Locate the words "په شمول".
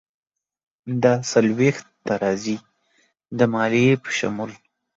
4.03-4.51